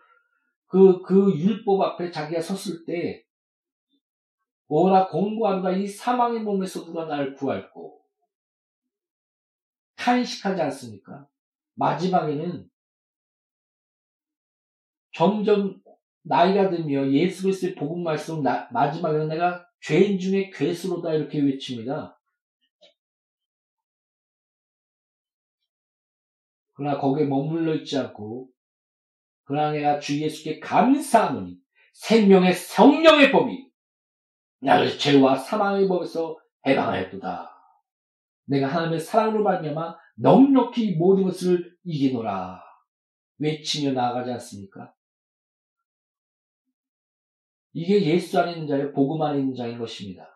그, 0.68 1.02
그 1.02 1.34
율법 1.40 1.80
앞에 1.80 2.12
자기가 2.12 2.42
섰을 2.42 2.84
때 2.86 3.24
오라 4.68 5.08
공고하도다 5.08 5.72
이 5.78 5.88
사망의 5.88 6.42
몸에서 6.42 6.84
누가 6.84 7.06
나를 7.06 7.36
구할고 7.36 8.02
탄식하지 9.96 10.62
않습니까? 10.64 11.26
마지막에는 11.76 12.70
점점 15.14 15.82
나이가 16.24 16.70
들며 16.70 17.10
예수 17.12 17.44
그리스도의 17.44 17.76
복음 17.76 18.04
말씀 18.04 18.44
마지막에는 18.44 19.30
내가 19.30 19.66
죄인 19.80 20.20
중에 20.20 20.50
괴수로다 20.50 21.14
이렇게 21.14 21.40
외칩니다. 21.40 22.20
그러나 26.74 27.00
거기에 27.00 27.26
머물러 27.26 27.76
있지 27.76 27.98
않고 27.98 28.50
그러나 29.46 29.72
내가 29.72 30.00
주 30.00 30.20
예수께 30.22 30.60
감사하노니 30.60 31.58
생명의 31.94 32.54
성령의 32.54 33.32
법이 33.32 33.72
나를 34.62 34.98
죄와 34.98 35.36
사망의 35.36 35.88
법에서 35.88 36.38
해방하였도다. 36.66 37.50
내가 38.46 38.68
하나님의 38.68 39.00
사랑으로 39.00 39.44
말미암아 39.44 39.98
넉넉히 40.16 40.96
모든 40.96 41.24
것을 41.24 41.76
이기노라 41.84 42.62
외치며 43.38 43.92
나아가지 43.92 44.32
않습니까? 44.32 44.94
이게 47.74 48.04
예수 48.06 48.40
안에 48.40 48.54
있는 48.54 48.68
자의 48.68 48.94
복음 48.94 49.22
안에 49.22 49.40
있는 49.40 49.56
자인 49.56 49.80
것입니다. 49.80 50.30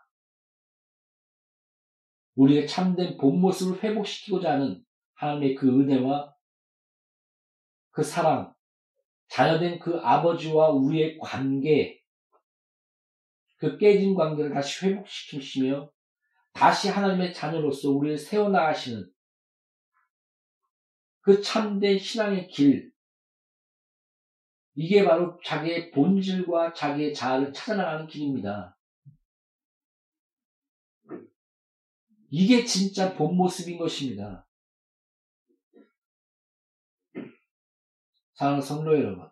우리의 2.35 2.67
참된 2.67 3.17
본 3.17 3.39
모습을 3.39 3.83
회복시키고자 3.83 4.53
하는 4.53 4.83
하나님의 5.17 5.55
그 5.55 5.67
은혜와 5.67 6.33
그 7.91 8.03
사랑, 8.03 8.53
자녀된 9.29 9.79
그 9.79 9.97
아버지와 9.97 10.69
우리의 10.69 11.17
관계, 11.19 12.01
그 13.57 13.77
깨진 13.77 14.15
관계를 14.15 14.53
다시 14.53 14.85
회복시키시며 14.85 15.91
다시 16.53 16.89
하나님의 16.89 17.33
자녀로서 17.33 17.91
우리를 17.91 18.17
세워나가시는 18.17 19.11
그 21.21 21.41
참된 21.41 21.97
신앙의 21.99 22.47
길, 22.47 22.91
이게 24.75 25.03
바로 25.03 25.39
자기의 25.43 25.89
본질과 25.89 26.73
자기의 26.73 27.13
자아를 27.15 27.51
찾아나가는 27.51 28.05
길입니다. 28.05 28.77
이게 32.29 32.63
진짜 32.63 33.15
본 33.15 33.35
모습인 33.35 33.79
것입니다. 33.79 34.46
사랑하는 38.37 38.61
성도 38.61 38.95
여러분. 38.95 39.27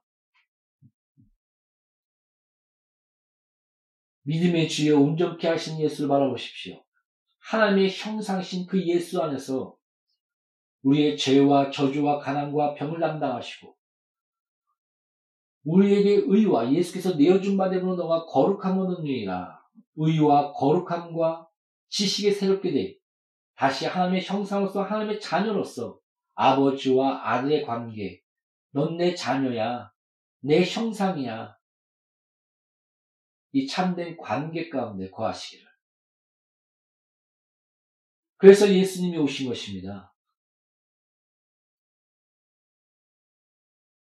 믿음의 4.23 4.67
주여 4.67 4.99
온전케 4.99 5.47
하신 5.47 5.79
예수를 5.79 6.09
바라보십시오. 6.09 6.83
하나님의 7.37 7.91
형상신 7.91 8.65
그 8.65 8.83
예수 8.87 9.21
안에서 9.21 9.77
우리의 10.81 11.17
죄와 11.17 11.69
저주와 11.69 12.17
가난과 12.17 12.73
병을 12.73 12.99
담당하시고 12.99 13.75
우리에게 15.65 16.23
의와 16.25 16.73
예수께서 16.73 17.15
내어준 17.15 17.57
바대로 17.57 17.95
너가 17.95 18.25
거룩함 18.25 18.79
얻느니라 18.79 19.59
의와 19.97 20.51
거룩함과 20.53 21.47
지식에 21.89 22.31
새롭게 22.31 22.71
돼 22.71 22.97
다시 23.55 23.85
하나님의 23.85 24.23
형상으로서 24.23 24.81
하나님의 24.81 25.19
자녀로서 25.19 25.99
아버지와 26.33 27.31
아들의 27.31 27.63
관계 27.63 28.24
넌 28.75 28.97
내 28.97 29.15
자녀야 29.15 29.89
내 30.41 30.65
형상이야 30.65 31.57
이 33.53 33.67
참된 33.67 34.17
관계 34.17 34.67
가운데 34.67 35.09
거하시기를 35.09 35.65
그래서 38.35 38.69
예수님이 38.69 39.17
오신 39.17 39.47
것입니다. 39.47 40.13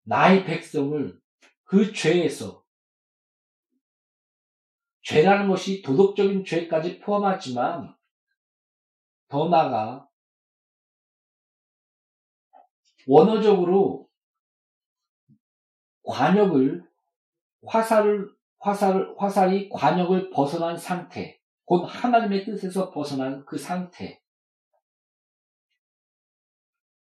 나의 0.04 0.44
백성을 0.44 1.20
그 1.64 1.92
죄에서 1.92 2.64
죄라는 5.02 5.48
것이 5.48 5.82
도덕적인 5.82 6.44
죄까지 6.44 7.00
포함하지만 7.00 7.96
더 9.26 9.48
나아가 9.48 10.08
원어적으로 13.08 14.11
관역을 16.12 16.86
화살을 17.66 18.30
화살 18.58 19.14
화살이 19.16 19.70
관역을 19.70 20.30
벗어난 20.30 20.76
상태 20.76 21.40
곧 21.64 21.84
하나님의 21.86 22.44
뜻에서 22.44 22.90
벗어난 22.90 23.44
그 23.46 23.56
상태 23.56 24.20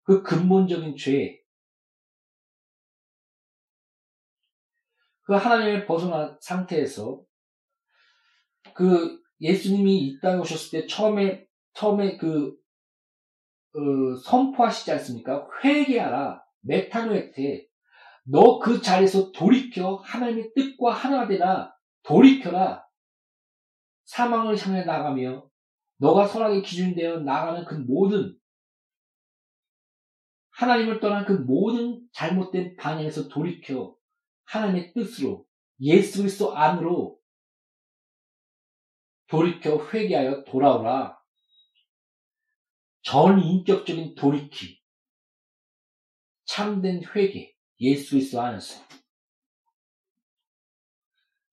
그 0.03 0.21
근본적인 0.23 0.97
죄, 0.97 1.39
그 5.21 5.35
하나님의 5.35 5.85
벗어난 5.85 6.35
상태에서 6.41 7.23
그 8.73 9.21
예수님이 9.39 9.97
이 9.99 10.19
땅에 10.19 10.39
오셨을 10.39 10.81
때 10.81 10.87
처음에 10.87 11.45
처음에 11.73 12.17
그 12.17 12.57
어, 13.75 14.15
선포하시지 14.23 14.91
않습니까? 14.93 15.47
회개하라, 15.63 16.43
메타노에테. 16.61 17.68
너 18.31 18.59
그 18.59 18.81
자리에서 18.81 19.31
돌이켜 19.31 19.95
하나님의 19.95 20.51
뜻과 20.55 20.93
하나가 20.93 21.27
되라. 21.27 21.75
돌이켜라. 22.03 22.85
사망을 24.05 24.57
향해 24.57 24.83
나가며 24.83 25.49
너가 25.97 26.27
선악의 26.27 26.61
기준이 26.63 26.95
되어 26.95 27.19
나가는 27.19 27.65
그 27.65 27.75
모든 27.75 28.37
하나님을 30.51 30.99
떠난 30.99 31.25
그 31.25 31.33
모든 31.33 32.07
잘못된 32.13 32.75
방향에서 32.75 33.29
돌이켜 33.29 33.95
하나님의 34.45 34.93
뜻으로 34.93 35.45
예수 35.81 36.19
그리스도 36.19 36.55
안으로 36.55 37.19
돌이켜 39.27 39.77
회개하여 39.89 40.43
돌아오라. 40.43 41.17
전인격적인 43.03 44.15
돌이킴, 44.15 44.75
참된 46.45 47.01
회개, 47.15 47.55
예수 47.81 48.11
그리스도 48.11 48.41
안에서 48.41 48.83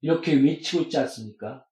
이렇게 0.01 0.35
외치고 0.35 0.85
있지 0.85 0.99
않습니까? 0.99 1.67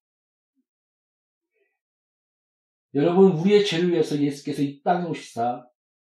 여러분 2.95 3.33
우리의 3.33 3.67
죄를 3.67 3.91
위해서 3.91 4.21
예수께서 4.21 4.63
이 4.63 4.83
땅에 4.83 5.09
오시사 5.09 5.67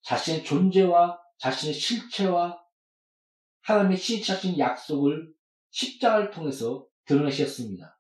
자신의 0.03 0.45
존재와 0.45 1.21
자신의 1.39 1.75
실체와 1.75 2.59
하나님의 3.63 3.99
신실하신 3.99 4.59
약속을 4.59 5.33
십자가를 5.71 6.31
통해서 6.31 6.87
드러내셨습니다. 7.05 7.99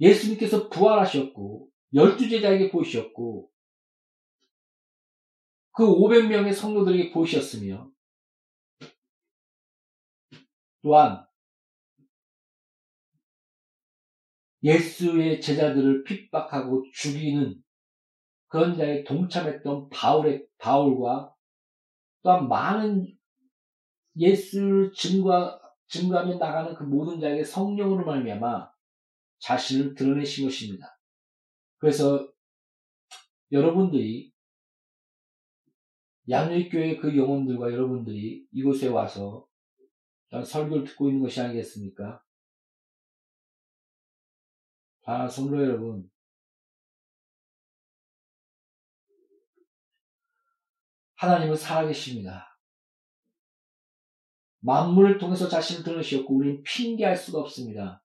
예수님께서 0.00 0.68
부활하셨고 0.68 1.68
열두 1.94 2.28
제자에게 2.28 2.70
보이셨고 2.70 3.50
그 5.74 5.84
500명의 5.84 6.54
성도들에게 6.54 7.10
보이셨으며 7.10 7.90
또한 10.82 11.26
예수의 14.62 15.40
제자들을 15.40 16.04
핍박하고 16.04 16.84
죽이는 16.92 17.60
그런 18.46 18.76
자에 18.76 19.02
동참했던 19.02 19.88
바울의, 19.90 20.46
바울과 20.58 21.34
또한 22.22 22.48
많은 22.48 23.12
예수를 24.16 24.92
증거 24.92 25.60
증거하며 25.88 26.36
나가는 26.36 26.74
그 26.74 26.84
모든 26.84 27.20
자에게 27.20 27.44
성령으로 27.44 28.06
말미암아 28.06 28.70
자신을 29.40 29.94
드러내신 29.94 30.46
것입니다. 30.46 30.98
그래서 31.78 32.26
여러분들이 33.52 34.33
양육교회 36.28 36.96
그 36.96 37.16
영혼들과 37.16 37.70
여러분들이 37.72 38.46
이곳에 38.52 38.88
와서 38.88 39.46
설교를 40.44 40.84
듣고 40.84 41.08
있는 41.08 41.22
것이 41.22 41.40
아니겠습니까? 41.40 42.22
아, 45.06 45.28
성도 45.28 45.62
여러분. 45.62 46.10
하나님은 51.16 51.56
살아계십니다. 51.56 52.58
만물을 54.60 55.18
통해서 55.18 55.46
자신을 55.48 55.84
드러내셨고 55.84 56.34
우리는 56.34 56.62
핑계할 56.62 57.16
수가 57.16 57.40
없습니다. 57.40 58.02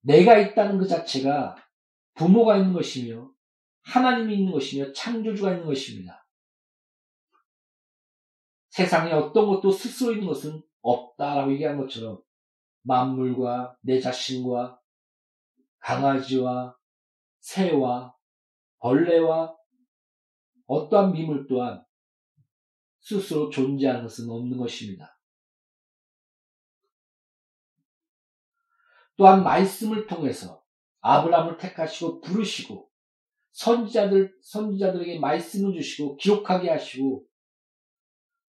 내가 0.00 0.38
있다는 0.38 0.78
그 0.78 0.86
자체가 0.86 1.56
부모가 2.14 2.56
있는 2.56 2.72
것이며 2.72 3.30
하나님이 3.82 4.36
있는 4.36 4.52
것이며 4.52 4.92
창조주가 4.92 5.52
있는 5.52 5.66
것입니다. 5.66 6.25
세상에 8.76 9.10
어떤 9.10 9.46
것도 9.46 9.70
스스로 9.70 10.12
있는 10.12 10.26
것은 10.26 10.62
없다라고 10.82 11.50
얘기한 11.52 11.78
것처럼 11.78 12.22
만물과 12.82 13.78
내 13.80 13.98
자신과 13.98 14.78
강아지와 15.78 16.76
새와 17.40 18.14
벌레와 18.80 19.56
어떠한 20.66 21.12
미물 21.12 21.46
또한 21.46 21.82
스스로 23.00 23.48
존재하는 23.48 24.02
것은 24.02 24.28
없는 24.28 24.58
것입니다. 24.58 25.18
또한 29.16 29.42
말씀을 29.42 30.06
통해서 30.06 30.62
아브라함을 31.00 31.56
택하시고 31.56 32.20
부르시고 32.20 32.90
선지자들 33.52 34.36
선지자들에게 34.42 35.18
말씀을 35.18 35.72
주시고 35.72 36.18
기록하게 36.18 36.68
하시고 36.68 37.25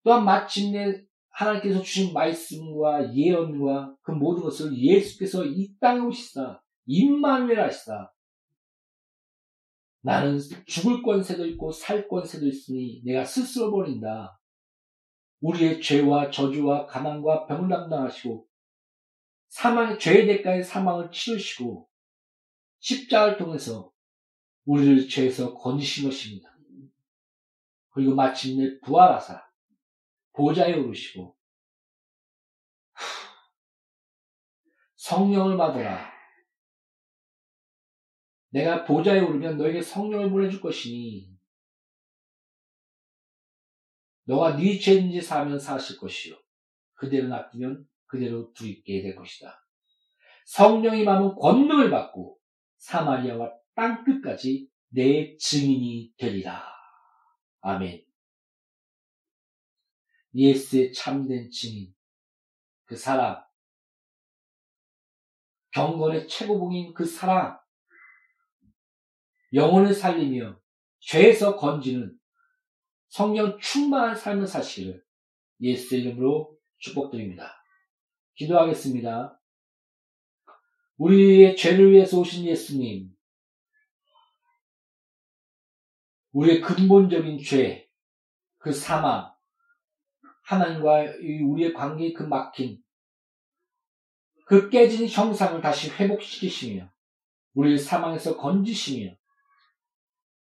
또한 0.02 0.24
마침내 0.24 1.02
하나님께서 1.30 1.82
주신 1.82 2.12
말씀과 2.12 3.14
예언과 3.14 3.96
그 4.02 4.10
모든 4.10 4.42
것을 4.42 4.76
예수께서 4.76 5.44
이 5.44 5.76
땅에 5.78 6.00
오시사 6.00 6.60
임마누엘 6.86 7.60
하시사 7.60 8.10
나는 10.00 10.38
죽을 10.66 11.02
권세도 11.02 11.46
있고 11.48 11.70
살 11.70 12.08
권세도 12.08 12.46
있으니 12.46 13.02
내가 13.04 13.24
스스로 13.24 13.70
버린다. 13.70 14.40
우리의 15.40 15.80
죄와 15.80 16.30
저주와 16.30 16.86
가난과 16.86 17.46
병을 17.46 17.68
담당하시고 17.68 18.46
사망, 19.48 19.98
죄의 19.98 20.26
대가의 20.26 20.64
사망을 20.64 21.10
치르시고 21.10 21.88
십자가를 22.80 23.38
통해서 23.38 23.92
우리를 24.64 25.08
죄에서 25.08 25.54
건지신 25.54 26.08
것입니다. 26.08 26.56
그리고 27.90 28.14
마침내 28.14 28.78
부활하사 28.80 29.47
보좌에 30.38 30.74
오르시고 30.74 31.36
성령을 34.94 35.56
받아라. 35.56 36.12
내가 38.50 38.84
보좌에 38.84 39.18
오르면 39.18 39.58
너에게 39.58 39.82
성령을 39.82 40.30
보내줄 40.30 40.60
것이니 40.60 41.36
너가 44.24 44.56
네 44.56 44.78
죄인지 44.78 45.20
사면 45.20 45.58
사실 45.58 45.98
것이요. 45.98 46.36
그대로 46.94 47.28
놔두면 47.28 47.88
그대로 48.06 48.52
두입게 48.52 49.02
될 49.02 49.16
것이다. 49.16 49.66
성령이 50.46 51.02
마음은 51.02 51.34
권능을 51.34 51.90
받고 51.90 52.38
사마리아와 52.76 53.52
땅끝까지 53.74 54.70
내 54.90 55.36
증인이 55.36 56.14
되리라. 56.16 56.64
아멘. 57.60 58.07
예수의 60.38 60.92
참된 60.92 61.50
증인, 61.50 61.92
그 62.84 62.96
사랑, 62.96 63.44
경건의 65.72 66.28
최고봉인 66.28 66.94
그 66.94 67.04
사랑, 67.04 67.58
영혼을 69.52 69.92
살리며 69.92 70.60
죄에서 71.00 71.56
건지는 71.56 72.16
성령 73.08 73.58
충만한 73.58 74.14
삶을 74.14 74.46
사실을 74.46 75.02
예수의 75.60 76.02
이름으로 76.02 76.56
축복드립니다. 76.78 77.60
기도하겠습니다. 78.34 79.40
우리의 80.98 81.56
죄를 81.56 81.90
위해서 81.90 82.20
오신 82.20 82.46
예수님, 82.46 83.10
우리의 86.30 86.60
근본적인 86.60 87.42
죄, 87.42 87.90
그 88.58 88.72
사망, 88.72 89.37
하나님과 90.48 91.04
우리의 91.44 91.74
관계의 91.74 92.14
그 92.14 92.22
막힌, 92.22 92.82
그 94.46 94.70
깨진 94.70 95.06
형상을 95.06 95.60
다시 95.60 95.90
회복시키시며, 95.90 96.90
우리를 97.52 97.76
사망에서 97.76 98.38
건지시며, 98.38 99.14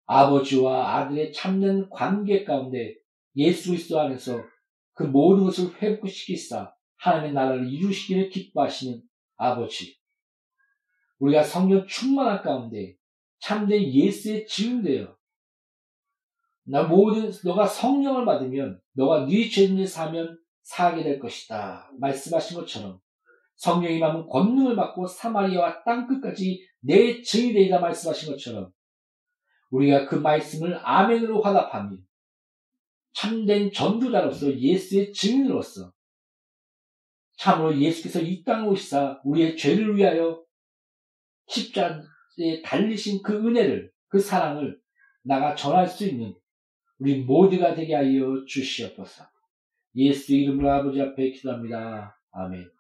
아버지와 0.05 0.97
아들의 0.97 1.33
참된 1.33 1.89
관계 1.89 2.45
가운데 2.45 2.97
예수 3.37 3.71
그리스도 3.71 3.99
안에서 3.99 4.45
그 4.93 5.05
모든 5.05 5.45
것을 5.45 5.75
회복시키사 5.81 6.75
하나님의 6.97 7.33
나라를 7.33 7.73
이루시기를 7.73 8.29
기뻐하시는 8.29 9.03
아버지. 9.37 9.99
우리가 11.19 11.43
성령 11.43 11.87
충만한 11.87 12.43
가운데 12.43 12.95
참된 13.39 13.83
예수의 13.83 14.47
지음되어 14.47 15.14
나 16.67 16.83
모든 16.83 17.31
너가 17.45 17.67
성령을 17.67 18.25
받으면 18.25 18.81
너가 18.93 19.27
네 19.27 19.49
죄를 19.49 19.87
사면 19.87 20.39
사하게 20.63 21.03
될 21.03 21.19
것이다. 21.19 21.91
말씀하신 21.99 22.59
것처럼 22.59 22.99
성령이 23.57 23.99
마음 23.99 24.27
권능을 24.27 24.75
받고 24.75 25.07
사마리아와 25.07 25.85
땅 25.85 26.07
끝까지 26.07 26.67
내 26.81 27.23
증이 27.23 27.53
되리라 27.53 27.81
말씀하신 27.81 28.33
것처럼 28.33 28.71
우리가 29.71 30.07
그 30.07 30.17
말씀을 30.17 30.79
아멘으로 30.83 31.41
화답하며 31.43 31.97
참된 33.13 33.71
전도자로서 33.73 34.59
예수의 34.59 35.13
증인으로서 35.13 35.93
참으로 37.37 37.79
예수께서 37.79 38.21
이 38.21 38.43
땅에 38.45 38.67
오시사 38.69 39.21
우리의 39.25 39.57
죄를 39.57 39.97
위하여 39.97 40.43
십자가에 41.47 42.63
달리신 42.65 43.23
그 43.23 43.35
은혜를 43.35 43.93
그 44.09 44.19
사랑을 44.19 44.79
나가 45.23 45.55
전할 45.55 45.87
수 45.87 46.07
있는 46.07 46.35
우리 46.99 47.23
모두가 47.23 47.75
되게 47.75 47.95
하여 47.95 48.45
주시옵소서. 48.47 49.25
예수 49.97 50.35
이름으로 50.35 50.71
아버지 50.71 51.01
앞에 51.01 51.31
기도합니다. 51.31 52.19
아멘. 52.33 52.71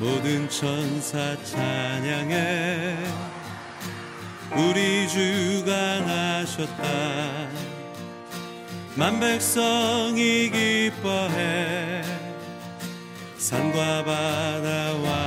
모든 0.00 0.48
천사 0.48 1.36
찬양해 1.44 3.39
우리 4.56 5.08
주가 5.08 6.00
나셨다. 6.00 6.82
만 8.96 9.20
백성이 9.20 10.50
기뻐해 10.50 12.02
산과 13.38 14.04
바다와 14.04 15.19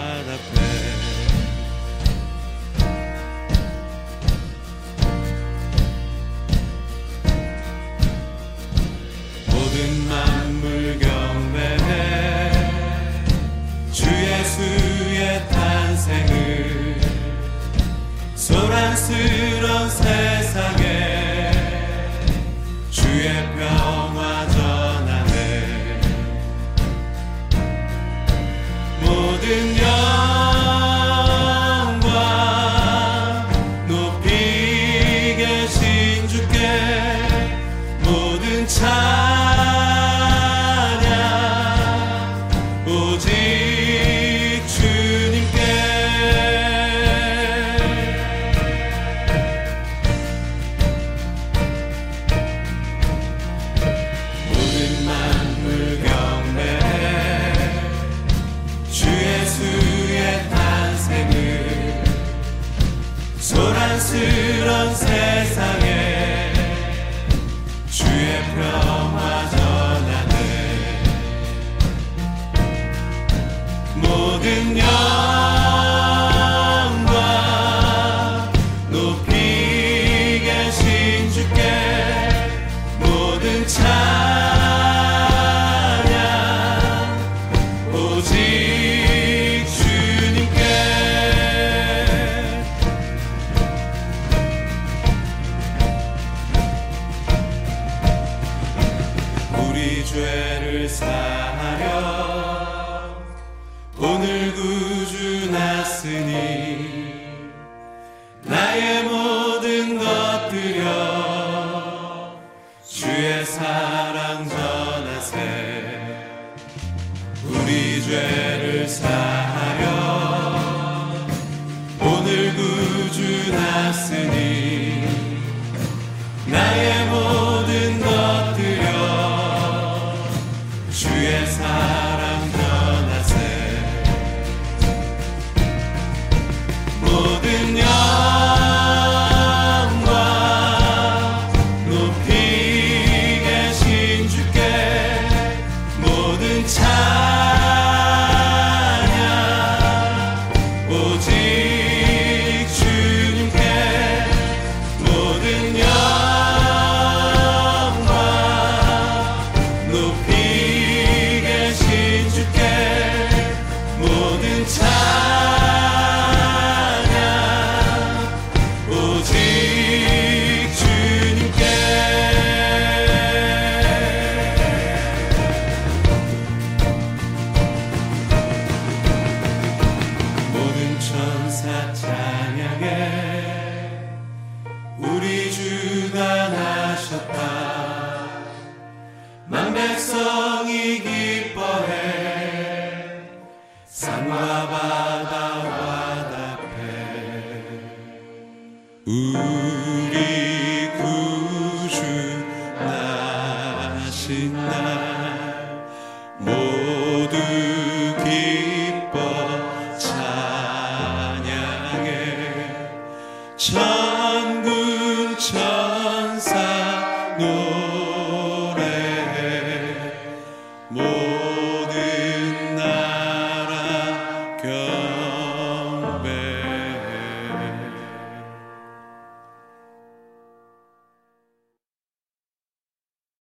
모 160.04 160.33